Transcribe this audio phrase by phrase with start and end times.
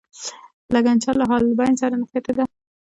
[0.73, 2.45] لګنچه له حالبینو سره نښتې ده.